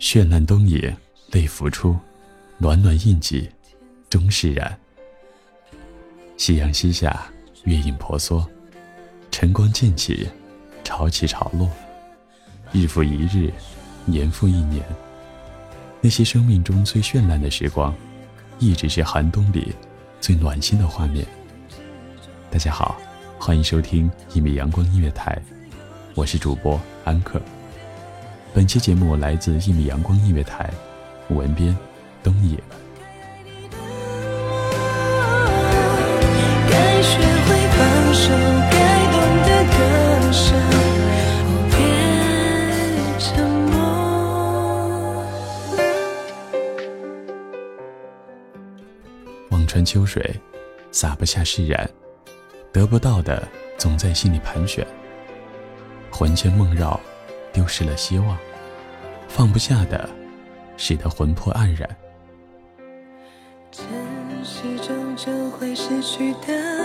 [0.00, 0.96] 绚烂东野，
[1.30, 1.94] 泪浮出，
[2.56, 3.46] 暖暖印记，
[4.08, 4.74] 终释然。
[6.38, 7.30] 夕阳西下，
[7.64, 8.44] 月影婆娑，
[9.30, 10.26] 晨光渐起，
[10.82, 11.68] 潮起潮落，
[12.72, 13.52] 日复一日，
[14.06, 14.82] 年复一年。
[16.00, 17.94] 那些生命中最绚烂的时光，
[18.58, 19.70] 一直是寒冬里
[20.18, 21.26] 最暖心的画面。
[22.50, 22.98] 大家好，
[23.38, 25.38] 欢迎收听一米阳光音乐台，
[26.14, 27.38] 我是主播安克。
[28.52, 30.68] 本期节目来自一米阳光音乐台，
[31.28, 31.76] 文编
[32.20, 32.58] 东野。
[36.68, 37.16] 该学
[37.46, 38.32] 会放手，
[38.72, 39.78] 该懂得割
[40.32, 40.52] 舍，
[41.70, 41.78] 别
[43.20, 43.72] 沉默。
[49.50, 50.34] 望穿秋水，
[50.90, 51.88] 洒不下释然，
[52.72, 53.46] 得不到的
[53.78, 54.84] 总在心里盘旋，
[56.10, 57.00] 魂牵梦绕，
[57.52, 58.36] 丢失了希望，
[59.28, 60.08] 放不下的，
[60.76, 61.88] 使得魂魄黯然。
[63.70, 63.84] 珍
[64.42, 66.79] 惜终究会失去的，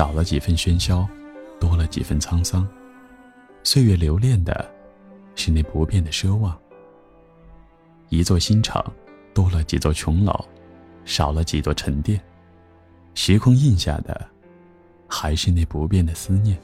[0.00, 1.06] 少了几分喧嚣，
[1.60, 2.66] 多了几分沧桑。
[3.62, 4.74] 岁月留恋的，
[5.34, 6.58] 是那不变的奢望。
[8.08, 8.82] 一座新城，
[9.34, 10.32] 多了几座琼楼，
[11.04, 12.18] 少了几座沉淀。
[13.12, 14.26] 时空印下的，
[15.06, 16.58] 还是那不变的思念。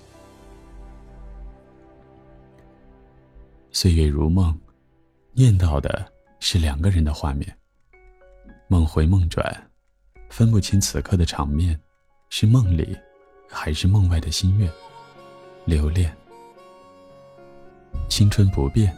[3.71, 4.59] 岁月如梦，
[5.35, 6.11] 念到的
[6.41, 7.55] 是两个人的画面，
[8.67, 9.71] 梦回梦转，
[10.31, 11.79] 分不清此刻的场面
[12.31, 12.97] 是梦里
[13.49, 14.71] 还是梦外的心愿，
[15.65, 16.15] 留恋。
[18.09, 18.97] 青春不变，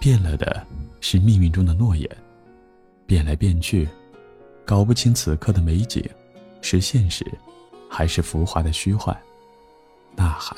[0.00, 0.66] 变了的
[1.00, 2.08] 是命运中的诺言，
[3.06, 3.88] 变来变去，
[4.64, 6.08] 搞不清此刻的美景
[6.60, 7.24] 是现实
[7.88, 9.16] 还是浮华的虚幻。
[10.16, 10.56] 呐喊，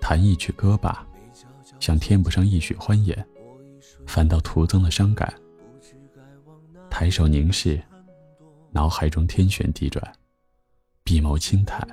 [0.00, 1.06] 弹一曲歌吧，
[1.80, 3.26] 像添不上一曲欢颜，
[4.06, 5.32] 反倒徒增了伤感。
[6.90, 7.82] 抬手凝视，
[8.70, 10.12] 脑海中天旋地转，
[11.06, 11.86] 笔眸轻弹，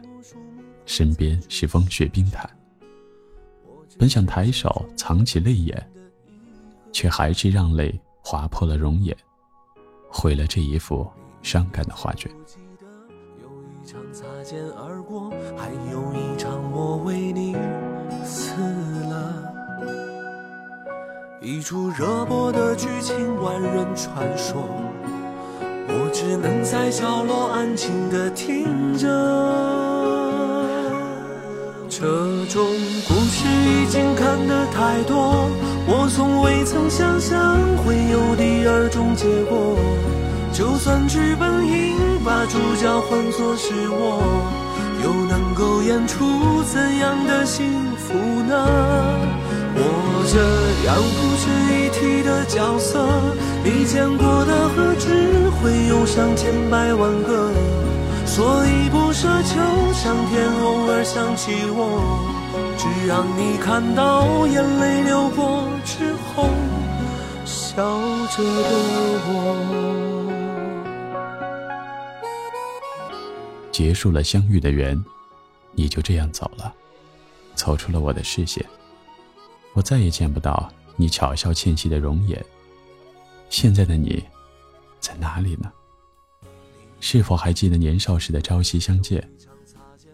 [0.87, 2.49] 身边是风雪冰潭。
[3.99, 5.87] 本想抬手藏起泪眼，
[6.91, 7.93] 却还是让泪
[8.23, 9.15] 划破了容颜，
[10.09, 11.07] 毁了这一幅
[11.43, 12.31] 伤感的画卷。
[15.55, 17.55] 还有一场我为你
[18.25, 19.53] 死了，
[21.39, 24.67] 一出热播的剧情，万人传说，
[26.23, 29.05] 只能在角落安静的听着。
[31.89, 31.99] 这
[32.45, 32.65] 种
[33.05, 35.49] 故事已经看得太多，
[35.85, 39.77] 我从未曾想象会有第二种结果。
[40.53, 44.23] 就算剧本应把主角换作是我。
[45.03, 47.65] 又能够演出怎样的幸
[47.97, 48.13] 福
[48.47, 48.55] 呢？
[49.75, 50.39] 我这
[50.87, 51.43] 样不值
[51.75, 53.03] 一提的角色，
[53.63, 57.51] 你见过的何止会有上千百万个？
[58.25, 61.99] 所以不奢求上天偶尔想起我，
[62.77, 66.49] 只让你看到眼泪流过之后，
[67.45, 67.73] 笑
[68.35, 68.69] 着的
[69.27, 69.29] 我。
[73.71, 75.01] 结束了相遇的缘，
[75.71, 76.73] 你就这样走了，
[77.55, 78.65] 走出了我的视线。
[79.73, 82.43] 我再也见不到你巧笑倩兮的容颜。
[83.53, 84.21] 现在的你，
[84.99, 85.71] 在哪里呢？
[86.99, 89.23] 是否还记得年少时的朝夕相见？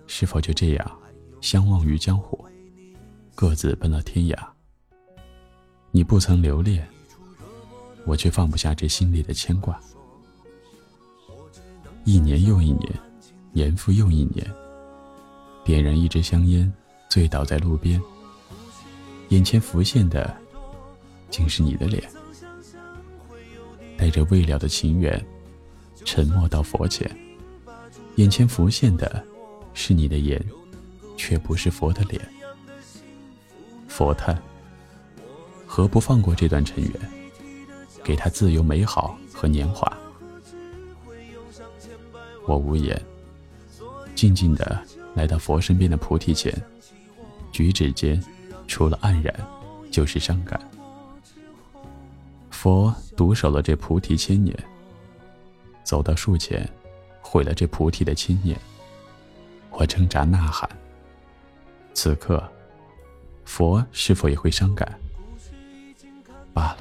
[0.07, 0.99] 是否就这样
[1.39, 2.45] 相忘于江湖，
[3.35, 4.37] 各自奔了天涯？
[5.89, 6.85] 你不曾留恋，
[8.05, 9.79] 我却放不下这心里的牵挂。
[12.03, 12.93] 一年又一年。
[13.51, 14.45] 年复又一年，
[15.63, 16.71] 点燃一支香烟，
[17.09, 17.99] 醉倒在路边。
[19.29, 20.35] 眼前浮现的，
[21.31, 22.03] 竟是你的脸。
[23.99, 25.21] 带着未了的情缘，
[26.05, 27.05] 沉默到佛前。
[28.15, 29.21] 眼前浮现的，
[29.73, 30.41] 是你的眼，
[31.17, 32.21] 却不是佛的脸。
[33.89, 34.41] 佛叹：
[35.65, 36.93] 何不放过这段尘缘，
[38.01, 39.91] 给他自由美好和年华？
[42.47, 42.99] 我无言。
[44.15, 44.81] 静静地
[45.13, 46.53] 来到佛身边的菩提前，
[47.51, 48.21] 举止间
[48.65, 49.33] 除了黯然，
[49.91, 50.57] 就是伤感。
[52.61, 54.53] 佛独守了这菩提千年，
[55.85, 56.69] 走到树前，
[57.21, 58.59] 毁了这菩提的千年。
[59.69, 60.69] 我挣扎呐喊。
[61.93, 62.43] 此刻，
[63.45, 64.93] 佛是否也会伤感？
[66.53, 66.79] 罢了。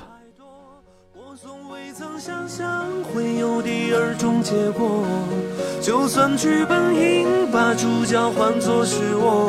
[5.81, 9.49] 就算剧本应把主角换作是我，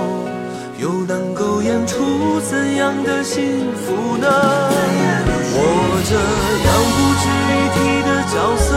[0.80, 5.39] 又能够演出怎样的幸福呢？
[5.62, 5.64] 我
[6.08, 8.68] 这样不值一提的角色，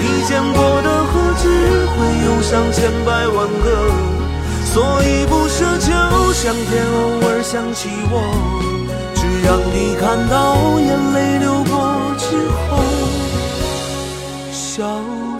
[0.00, 1.44] 你见过的何止
[1.92, 3.66] 会有上千百万个？
[4.64, 5.86] 所以不奢求
[6.32, 6.96] 上天偶
[7.28, 8.14] 尔想起我，
[9.14, 10.34] 只让你看到
[10.80, 11.72] 眼泪流过
[12.18, 12.26] 之
[12.68, 12.76] 后，
[14.52, 14.74] 笑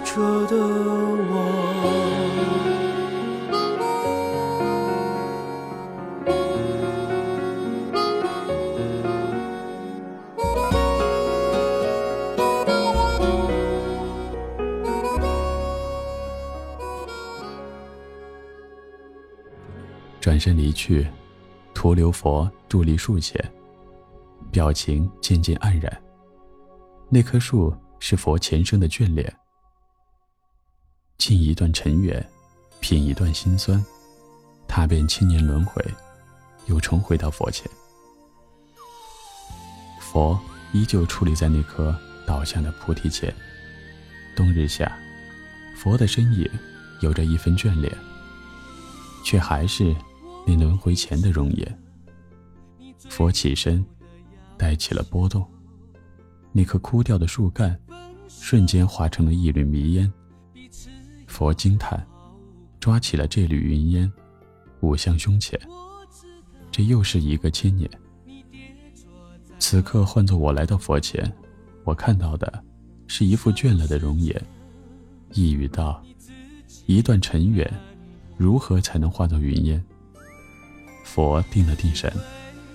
[0.05, 1.26] 着的。
[20.37, 21.09] 转身离去，
[21.73, 23.43] 徒留佛伫立树前，
[24.51, 26.03] 表情渐渐黯然。
[27.09, 29.35] 那棵树是佛前生的眷恋。
[31.17, 32.23] 尽一段尘缘，
[32.81, 33.83] 品一段心酸，
[34.69, 35.83] 踏遍千年轮回，
[36.67, 37.67] 又重回到佛前。
[40.03, 40.39] 佛
[40.75, 43.35] 依旧矗立在那棵倒下的菩提前。
[44.37, 44.99] 冬日下，
[45.75, 46.47] 佛的身影
[47.01, 47.91] 有着一分眷恋，
[49.25, 49.97] 却还是。
[50.47, 51.83] 那轮回前的容颜。
[53.11, 53.85] 佛起身，
[54.57, 55.45] 带起了波动。
[56.53, 57.79] 那棵枯掉的树干，
[58.29, 60.11] 瞬间化成了一缕迷烟。
[61.27, 62.07] 佛惊叹，
[62.79, 64.11] 抓起了这缕云烟，
[64.81, 65.61] 舞向胸前。
[66.71, 67.91] 这又是一个千年。
[69.59, 71.31] 此刻换作我来到佛前，
[71.83, 72.65] 我看到的
[73.09, 74.41] 是一副倦了的容颜，
[75.33, 76.03] 一语道
[76.87, 77.69] ：“一段尘缘，
[78.37, 79.85] 如何才能化作云烟？”
[81.07, 82.13] 佛定了定神，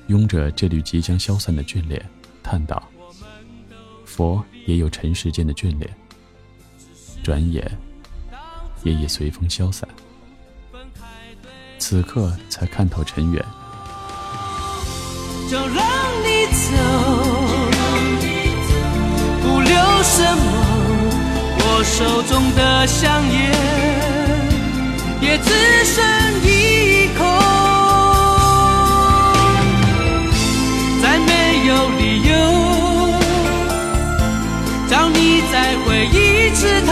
[0.08, 2.04] 拥着这缕即将消散的眷恋，
[2.42, 2.82] 叹道
[4.08, 5.88] ：“佛也有尘世间的眷恋，
[7.22, 7.78] 转眼
[8.84, 9.88] 也已随风消散。
[11.78, 13.46] 此刻才看透尘缘。”
[15.52, 15.68] 就让
[16.24, 16.72] 你走，
[19.44, 20.44] 不留什么。
[21.60, 23.52] 我手中的香烟
[25.22, 25.52] 也只
[25.84, 26.02] 剩
[26.42, 27.20] 一口，
[36.54, 36.91] 次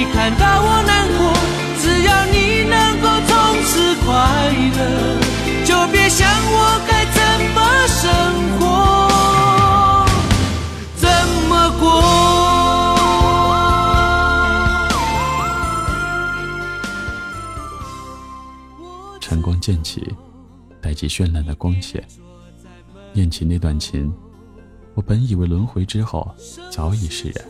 [0.00, 1.30] 你看到我难过。
[1.78, 4.08] 只要你能够从此快
[4.78, 4.80] 乐，
[5.66, 7.20] 就别想我该怎
[7.54, 7.58] 么
[8.00, 8.08] 生
[8.56, 8.64] 活。
[10.96, 11.04] 怎
[11.50, 11.84] 么过
[19.20, 20.14] 晨光渐起，
[20.80, 22.02] 带起绚烂的光线，
[23.12, 24.10] 念起那段情。
[24.94, 26.34] 我本以为轮回之后
[26.70, 27.44] 早已释然，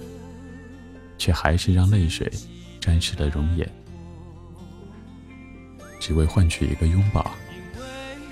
[1.20, 2.32] 却还是让泪水
[2.80, 3.70] 沾湿了容颜，
[6.00, 7.30] 只为换取一个拥抱，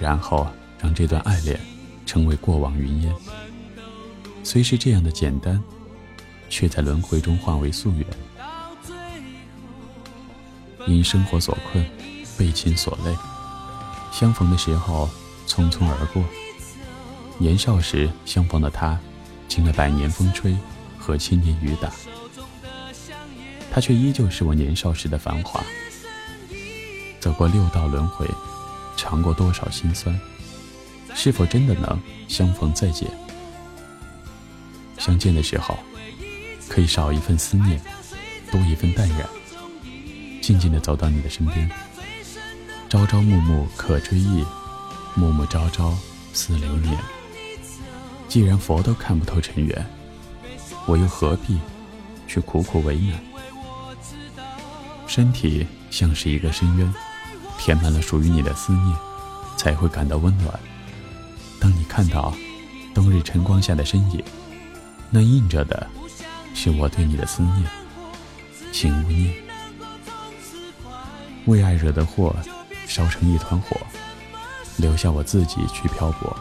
[0.00, 0.48] 然后
[0.80, 1.60] 让这段爱恋
[2.06, 3.14] 成为过往云烟。
[4.42, 5.62] 虽是这样的简单，
[6.48, 8.06] 却在轮回中化为夙愿。
[10.86, 11.84] 因生活所困，
[12.38, 13.14] 被情所累，
[14.10, 15.10] 相逢的时候
[15.46, 16.24] 匆匆而过。
[17.36, 18.98] 年少时相逢的他，
[19.46, 20.56] 经了百年风吹
[20.98, 21.92] 和千年雨打，
[23.70, 25.62] 他却依旧是我年少时的繁华。
[27.20, 28.26] 走过六道轮回，
[28.96, 30.18] 尝过多少辛酸，
[31.14, 33.10] 是否真的能相逢再见？
[34.98, 35.76] 相见的时候，
[36.68, 37.80] 可以少一份思念，
[38.50, 39.28] 多一份淡然，
[40.40, 41.70] 静静的走到你的身边。
[42.88, 44.44] 朝朝暮暮可追忆，
[45.14, 45.96] 暮暮朝朝
[46.32, 46.96] 似流年。
[48.28, 49.86] 既然佛都看不透尘缘，
[50.86, 51.58] 我又何必
[52.28, 53.18] 却苦苦为难？
[55.08, 56.94] 身体像是一个深渊，
[57.58, 58.96] 填满了属于你的思念，
[59.56, 60.60] 才会感到温暖。
[61.58, 62.32] 当你看到
[62.94, 64.22] 冬日晨光下的身影。
[65.10, 65.86] 那印着的，
[66.52, 67.64] 是我对你的思念，
[68.70, 69.34] 请勿念。
[71.46, 72.36] 为爱惹的祸，
[72.86, 73.74] 烧成一团火，
[74.76, 76.36] 留下我自己去漂泊。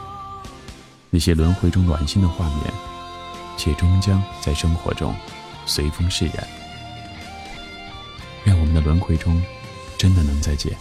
[1.09, 2.73] 那些轮回中暖心的画面，
[3.57, 5.15] 却终将在生活中
[5.67, 6.47] 随风释然。
[8.45, 9.39] 愿我们的轮回中，
[9.97, 10.73] 真的能再见。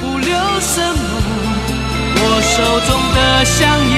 [0.00, 0.28] 不留
[0.60, 1.02] 什么。
[2.16, 3.60] 我手中的香
[3.90, 3.94] 烟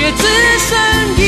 [0.00, 0.22] 也只
[0.68, 0.70] 剩
[1.18, 1.20] 一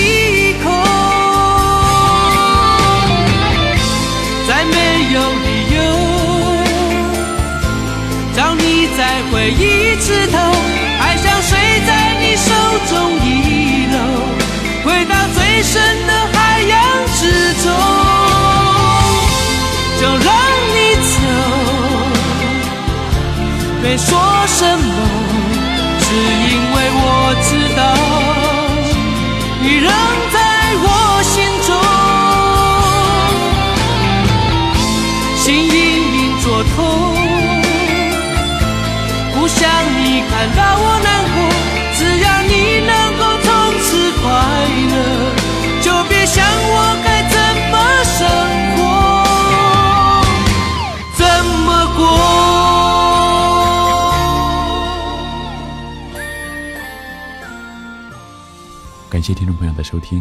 [59.22, 60.20] 感谢听众朋友的收听，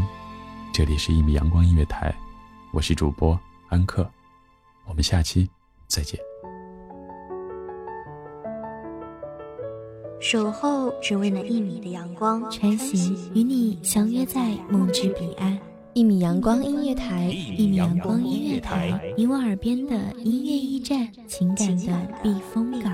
[0.71, 2.13] 这里是一米阳光音乐台，
[2.71, 3.35] 我是主播
[3.67, 4.07] 安克，
[4.85, 5.49] 我们下期
[5.87, 6.19] 再见。
[10.19, 15.57] 守候只为那一米的阳光，穿行与你相约在梦之彼岸。
[15.93, 22.93] 一米阳光音乐台，一米阳光音乐台，你我耳边的音乐驿站，情感的避风港。